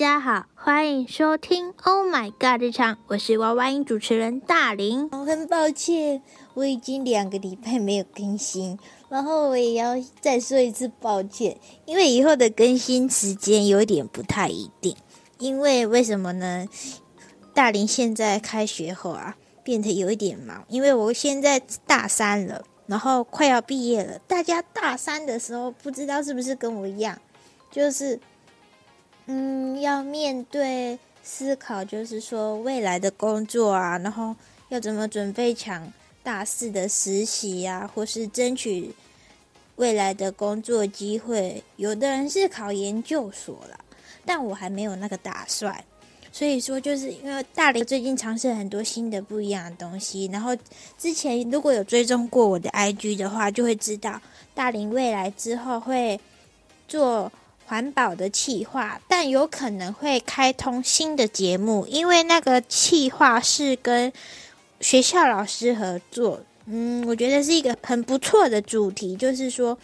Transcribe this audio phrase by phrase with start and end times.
[0.00, 5.10] 家好，欢迎收听《Oh My God》日常，我是娃娃音主持人大林。
[5.12, 6.22] 我很抱歉，
[6.54, 8.78] 我已经两个礼拜没有更新，
[9.10, 14.96] 然后我也要再说一次抱歉，因为以后的更新时间有点不太一定。
[15.36, 16.66] 因为为什么呢？
[17.52, 24.18] 大林现在开学后啊，变得有一点忙，因为我现在大三了，然后快要毕业了。
[24.20, 27.20] 大家大三的时候，不知道是不是跟我一样，
[27.70, 28.18] 就是。
[29.32, 34.34] 嗯，要面对思考，就是说未来的工作啊，然后
[34.70, 35.86] 要怎么准备抢
[36.20, 38.92] 大四的实习呀，或是争取
[39.76, 41.62] 未来的工作机会。
[41.76, 43.78] 有的人是考研究所了，
[44.24, 45.80] 但我还没有那个打算。
[46.32, 50.56] 所以说，就是因为大林最近尝试很多新的不一样的东西，然后
[50.98, 54.20] 之前如果有追踪过我的 IG 的话，就会知道
[54.56, 56.18] 大林未来之后会
[56.88, 57.30] 做。
[57.70, 64.12] 环保的企划，但有可能会开通新的节目，因为那个企划是跟
[64.80, 66.40] 学校老师合作。
[66.66, 69.78] 嗯，我觉得是一个很不错的主题，就是说，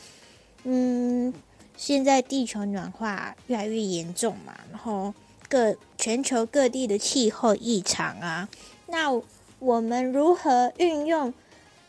[0.64, 1.32] 嗯，
[1.76, 5.14] 现在地球暖化越来越严重嘛，然后
[5.48, 8.48] 各全球各地的气候异常啊，
[8.88, 9.12] 那
[9.60, 11.32] 我们如何运用？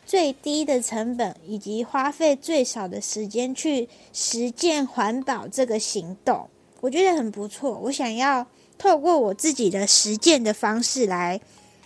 [0.07, 6.49] 最低的成本以及花费最少的时间去实践环保这个行动，
[6.79, 7.77] 我觉得很不错。
[7.83, 11.41] 我想要透过我自己的实践的方式来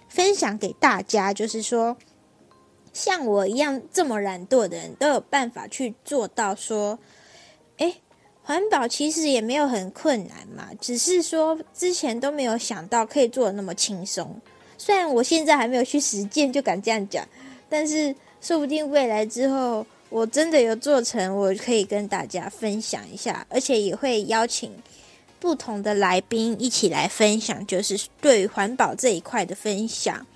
[0.08, 1.97] 分享给大家，就是说，
[2.94, 6.53] 像我一样这么懒惰的人都有办法去做到。
[6.53, 7.00] 说，
[7.78, 7.95] 诶，
[8.44, 14.39] 环保其实也没有很困难嘛，只是说之前都没有想到可以做的那么轻松。
[14.78, 17.28] 虽然我现在还没有去实践，就敢这样讲。
[17.72, 24.69] 但是，说不定未来之后，我真的有做成，我可以跟大家分享一下，而且也会邀请
[25.40, 30.28] 不同的来宾一起来分享，就是对环保这一块的分享。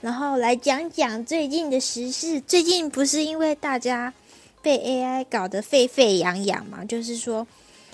[0.00, 2.40] 然后来讲讲最近的时事。
[2.40, 4.12] 最近不是因为大家
[4.60, 6.84] 被 AI 搞得沸沸扬扬嘛？
[6.84, 7.46] 就是说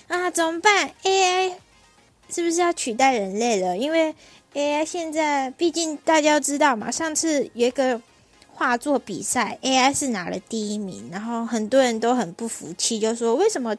[0.09, 1.53] 啊，怎么办？AI
[2.31, 3.77] 是不是要取代人类了？
[3.77, 4.15] 因为
[4.55, 8.01] AI 现在，毕竟大家知道嘛，上次有一个。
[8.57, 13.77] 画作比赛，AI 是拿了第一名，然后很多人都很不服气，就说为什么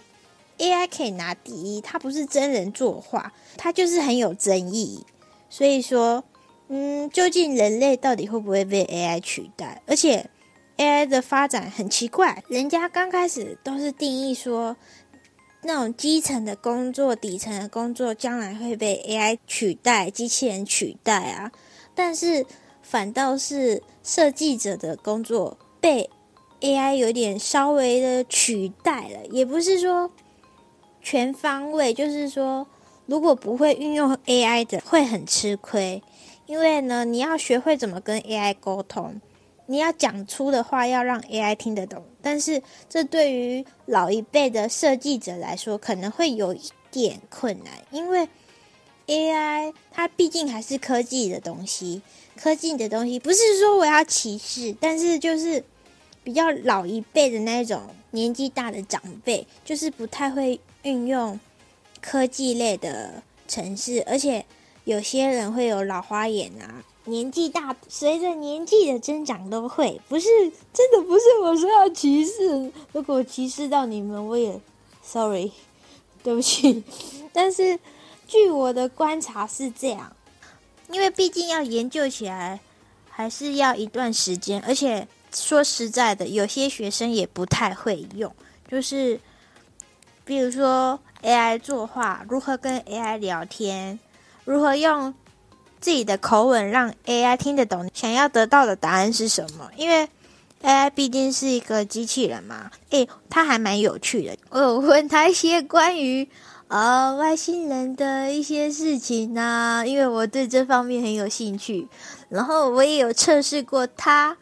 [0.58, 1.80] AI 可以拿第一？
[1.80, 5.06] 它不是真人作画，它就是很有争议。
[5.50, 6.24] 所以说，
[6.68, 9.82] 嗯，究竟人类到底会不会被 AI 取代？
[9.86, 10.30] 而且
[10.78, 14.76] AI 的发展很奇怪，人家刚开始都是定义说，
[15.64, 21.52] 那种基层的工作、底层的工作将来会被 AI 取代，机器人取代啊，
[21.96, 22.46] 但是。
[22.88, 26.08] 反倒是设计者的工作被
[26.62, 30.12] AI 有点稍微的取代了，也不是说
[31.02, 32.68] 全方位，就是说
[33.08, 36.02] 如果不会运用 AI 的会很吃亏，
[36.46, 39.20] 因为呢，你要学会怎么跟 AI 沟通，
[39.66, 48.30] 你要讲出的话要让 AI 听得懂，但是这对于老一辈的设计者来说可能会有一点困难，因为
[49.08, 52.02] AI 它毕竟还是科技的东西。
[52.36, 55.64] 科技的东西不是说我要歧视，但是就是
[56.24, 61.40] 比较老一辈的那种年纪大的长辈，就是不太会运用
[62.02, 64.46] 科技类的城市，而且
[64.84, 66.84] 有些人会有老花眼啊。
[67.08, 70.28] 年纪大，随着年纪的增长都会，不是
[70.74, 74.60] 真的不是我说要歧视，如果歧视到你们，我也
[75.04, 75.52] sorry，
[76.24, 76.84] 对不起。
[77.32, 77.80] 但是
[78.28, 80.12] 据我的观察是这样。
[80.88, 82.60] 因为毕竟要研究起来，
[83.10, 88.32] 还是要一段时间，而且说实在的，有些学生也不太会用。
[88.70, 89.20] 就是，
[90.24, 94.00] 比如说 AI 作画，如何跟 AI 聊天，
[94.44, 95.12] 如何用
[95.82, 99.72] 自己的口吻让 AI 听得懂，想要得到的答案是什么？
[99.76, 100.08] 因为
[100.62, 102.70] AI 毕竟是一个机器人嘛。
[102.92, 104.38] 诶，他还蛮有趣的。
[104.52, 106.30] 我有问他一些关于。
[106.68, 111.88] 啊，外星人的一些事情呢，因为我对这方面很有兴趣，
[112.28, 114.36] 然后我也有测试过他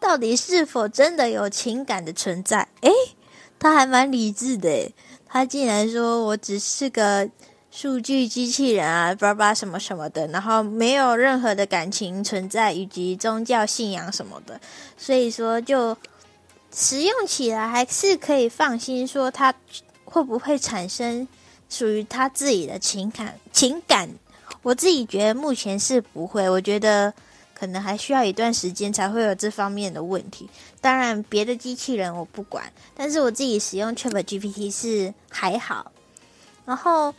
[0.00, 2.66] 到底是否真的有情感的存在。
[2.80, 2.90] 诶，
[3.60, 4.92] 他还蛮理智的，
[5.26, 7.30] 他竟然说我只是个
[7.70, 14.60] 数据机器人啊，叭叭什么什么的，然后没有任何的感情存在，以及宗教信仰什么的，
[14.96, 15.96] 所以说就
[16.74, 19.54] 使用起来还是可以放心，说它
[20.04, 21.28] 会不会产生。
[21.68, 24.08] 属于他自己的情感情感，
[24.62, 27.12] 我自己觉得目前是不会，我觉得
[27.54, 30.48] 可能还需要一段时间才会有这方面的问题。
[30.80, 35.90] 当然，别的机器人我不管，但是我自己使用 Chat GPT 是还好。
[36.64, 37.14] 然后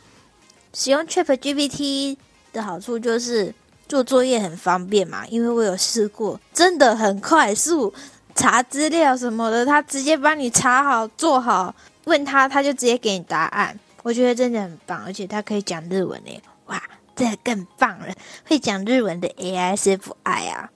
[0.72, 2.16] 使用 Chat GPT
[2.52, 3.54] 的好处就是
[3.88, 7.92] 做作业很方便嘛，因为我有试过，真的很快速，
[8.34, 11.74] 查资料什么的，他直接帮你查好做好，
[12.04, 13.78] 问他他就直接给你答案。
[14.02, 16.82] 我觉得真的很棒，而且他可以讲日文呢，哇，
[17.14, 18.14] 这更棒了！
[18.46, 20.70] 会讲日文的 AI 是不爱啊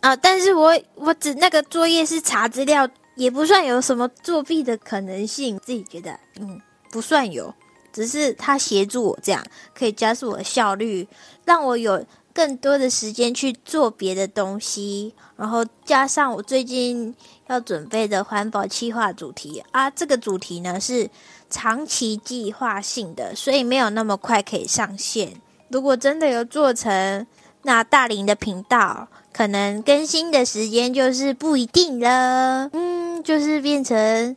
[0.00, 0.16] 啊！
[0.16, 6.60] 但是我我只那个作业是查资料，也不算有什么作弊的可能性，自己觉得嗯
[6.90, 7.54] 不算有，
[7.92, 11.06] 只是他协助我这样，可以加速我的效率，
[11.44, 12.04] 让我有
[12.34, 17.14] 更多的时间去做别的东西，然后加上我最近
[17.48, 21.10] 要准备的环保企划主题啊，这个主题呢是。
[21.54, 25.34] 长期计划性的，所以没有那么快可以上线。
[25.68, 27.26] 如果真的有做成，
[27.64, 32.70] 那大林的频道可能更新的时间就是不一定了。
[32.72, 34.34] 嗯，就是变成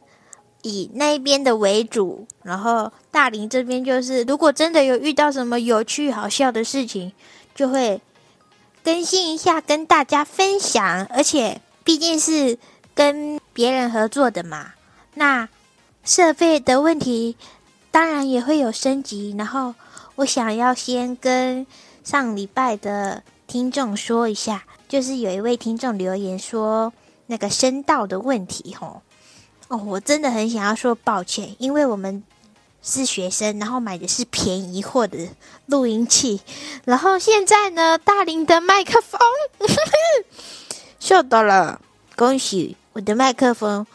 [0.63, 7.13] 以那边的为主，然后大林这边就是，如果真的有遇到什么有趣好笑的事情，
[7.56, 8.00] 就会
[8.84, 11.07] 更新一下跟大家分享。
[11.07, 12.60] 而且毕竟是
[12.94, 14.74] 跟别人合作的嘛，
[15.16, 15.50] 那。
[16.07, 17.36] 设备的问题
[17.90, 19.74] 当然也会有升级，然后
[20.18, 21.66] 我想要先跟
[22.04, 26.94] 上礼拜的听众说一下，就是有一位听众留言说
[27.25, 29.02] 那个声道的问题，吼，
[29.68, 32.24] 哦，我真的很想要说抱歉，因为我们
[32.85, 35.17] 是学生，然后买的是便宜货的
[35.65, 36.39] 录音器，
[36.85, 39.19] 然后现在呢，大林的麦克风
[40.99, 41.81] 秀到了，
[42.15, 43.87] 恭喜我的麦克风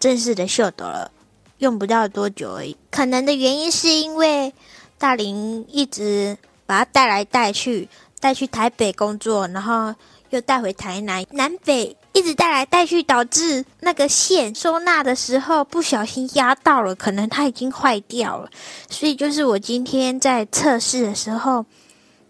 [0.00, 1.12] 正式的秀到了。
[1.58, 4.52] 用不到多久而已，可能的原因是因为
[4.98, 6.36] 大林一直
[6.66, 9.94] 把他带来带去，带去台北工作，然后
[10.30, 18.50] 又带回台南，南北一直带来带去，导致那个线收纳的时候不小心压到了，可能它已经坏掉了，
[18.90, 21.64] 所以就是我今天在测试的时候，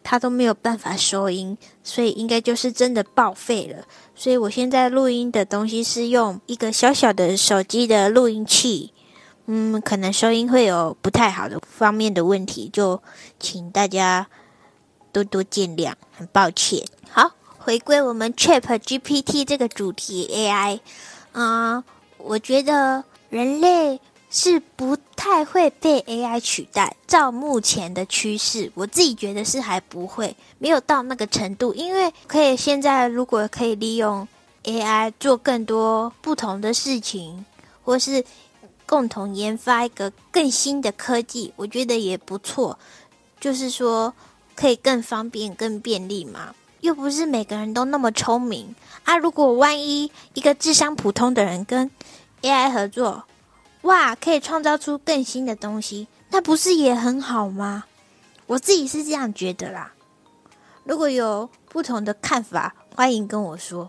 [0.03, 3.85] 它都没有办法收音，所以应该就是真的报废了。
[4.15, 8.93] 所以我现在录音的东西是用一个小小的手机的录音器。
[9.47, 13.03] 嗯，可能收音会有不太好的方面的问题，就
[13.41, 14.29] 请大家
[15.11, 16.85] 多多见谅，很抱歉。
[17.11, 17.33] 好，
[17.65, 20.81] 回归我们 Chat GPT 这个主题 AI，
[21.31, 21.85] 啊，
[22.19, 24.01] 我觉得人类
[24.31, 26.97] 是不太会被 AI 取代。
[27.07, 31.73] 照目前的趋势，我自己觉得是还不会，没有到那个程度。
[31.75, 34.27] 因为可以现在如果可以利用
[34.65, 37.45] AI 做更多不同的事情，
[37.83, 38.25] 或是。
[38.85, 42.79] 共同研发一个更新的科技，我觉得也不错。
[43.41, 44.13] 就是说，
[44.55, 46.55] 可以更方便、更便利嘛。
[46.83, 48.75] 又不是每个人都那么聪明
[49.05, 49.17] 啊。
[49.17, 51.91] 如果万一一个智商普通的人跟
[52.43, 53.25] AI 合作，
[53.83, 57.85] 哇，可以创造出更新的东西，那不是也很好吗？
[58.47, 59.93] 我自己是这样觉得啦。
[60.85, 63.89] 如果有不同的看法，欢迎跟我说。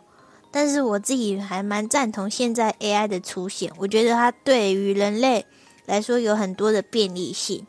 [0.51, 5.43] 但是我自己还蛮赞同现在 AI 的出现，我觉得它对于人类
[5.87, 7.65] 来说有很多的便利性。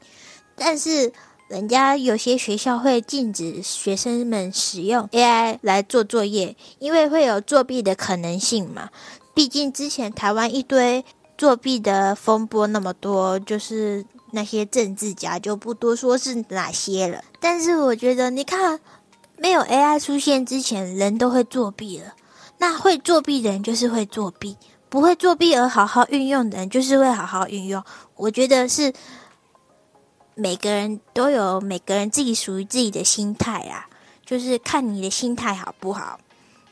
[0.55, 1.11] 但是
[1.49, 8.89] 人家有些学校会禁止学生们使用 AI 来做作业，因为会有作弊的可能性嘛。
[9.35, 11.05] 毕竟之前台湾一堆
[11.37, 17.23] 作弊的风波那么多，就是那些政治家就不多说是哪些了。
[17.41, 18.81] 但是我觉得，你看
[19.37, 22.15] 没有 AI 出现之前，人都会作弊了。
[22.59, 24.57] 那会作弊的人就是会作弊，
[24.89, 27.85] 不会作弊而好好运用的人就是会好好运用。
[28.17, 28.93] 我觉得是
[30.35, 33.89] 每个人都有每个人自己属于自己的心态啊，
[34.27, 36.19] 就是看你的心态好不好。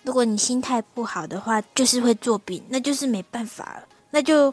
[0.03, 3.85] 如果你心态不好的话，就是会作弊，那就是没办法了。
[4.11, 4.53] 那就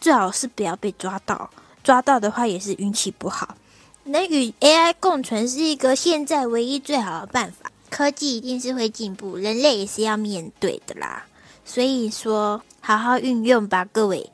[0.00, 1.48] 最好是不要被抓到，
[1.84, 3.56] 抓到的话也是运气不好。
[4.04, 7.70] 能与 AI 共存是一个现在唯一最好的办法。
[7.90, 11.24] 科技一定是会进步，人类也是要面对的啦。
[11.64, 14.30] 所以说，好好运用吧，各位。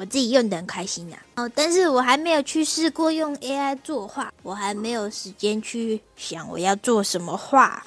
[0.00, 1.16] 我自己用的很开心呐。
[1.36, 7.84] 哦，但是我还没有去试过用 AI 作画，我还没有时间去想我要做什么画，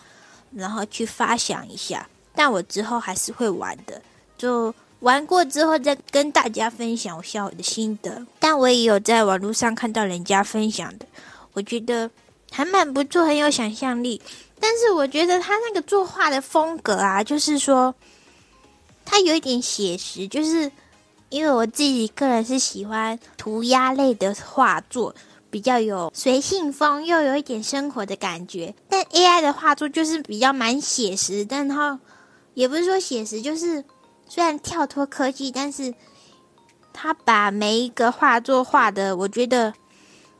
[0.54, 2.08] 然后去发想一下。
[2.36, 4.00] 但我之后还是会玩的，
[4.38, 8.24] 就玩过之后再跟大家分享我下我的心得。
[8.40, 11.08] 但我也有在网络上看到人家分享的，
[11.54, 12.08] 我觉得
[12.52, 14.22] 还蛮不错，很有想象力。
[14.60, 17.96] 但是我觉得他那个作画的风格啊，就是说，
[19.04, 20.72] 他有一点写实，就是
[21.34, 25.16] 因为我自己个人是喜欢涂鸦类的画作，
[25.50, 28.72] 比较有随性风，又有一点生活的感觉。
[28.88, 32.00] 但 AI 的画作就是比较蛮写实，但它
[32.54, 33.84] 也不是说写实，就是
[34.30, 35.92] 虽然跳脱科技，但是
[36.94, 39.74] 他把每一个画作画的，我觉得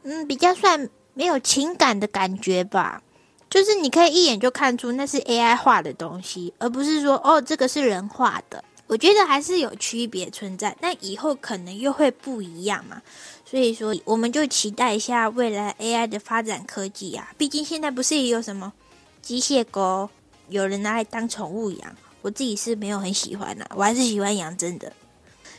[0.04, 3.02] 嗯比较算没有情感的感觉吧。
[3.50, 8.64] 就是你可以一眼就看出那是 AI 画的东西，而不是说哦这个是人画的。
[8.94, 13.02] 我觉得还是有区别存在，但以后可能又会不一样嘛。
[13.44, 17.34] 所以说，我们就期待一下未来 AI 的发展科技啊。
[17.36, 18.72] 毕竟现在不是也有什么
[19.20, 20.08] 机械狗，
[20.48, 21.96] 有人拿来当宠物养。
[22.22, 24.94] 我自己是没有很喜欢的，我还是喜欢养真的。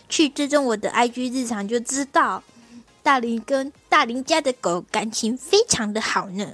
[0.09, 2.41] 去追踪我的 IG 日常就知道，
[3.03, 6.53] 大林跟大林家的狗感情非常的好呢。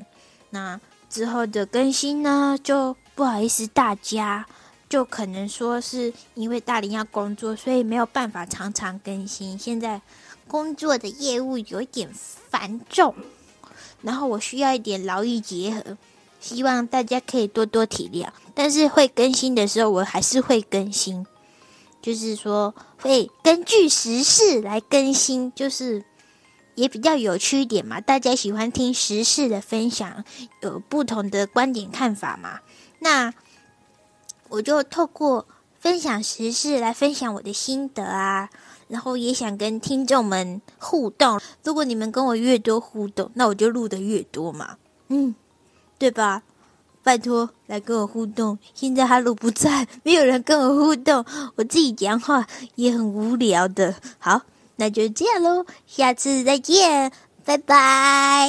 [0.48, 0.80] 那。
[1.10, 4.46] 之后的更新呢，就不好意思大家，
[4.90, 9.56] 就可能说是因为大林要工作，所以没有办法常常更新。
[9.56, 10.02] 现在
[10.48, 13.14] 工作的业务有点繁重，
[14.02, 15.96] 然后我需要一点劳逸结合，
[16.40, 18.28] 希望大家可以多多体谅。
[18.52, 21.24] 但是会更新的时候，我还是会更新，
[22.02, 26.04] 就是说会根据时事来更新，就是。
[26.76, 30.24] 也比较有趣一点嘛，大家喜欢听时事的分享，
[30.62, 32.60] 有不同的观点看法嘛。
[33.00, 33.34] 那
[34.50, 35.46] 我就透过
[35.78, 38.50] 分享时事来分享我的心得啊，
[38.88, 41.40] 然后也想跟听众们互动。
[41.64, 44.76] 如果你们跟我越多互动，那我就录的越多嘛，
[45.08, 45.34] 嗯，
[45.98, 46.42] 对吧？
[47.02, 48.58] 拜托来跟我互动。
[48.74, 51.24] 现在哈鲁不在，没有人跟我互动，
[51.56, 53.94] 我自己讲话也很无聊的。
[54.18, 54.42] 好。
[54.76, 57.12] 那就这样喽，下次再见，
[57.44, 58.48] 拜拜。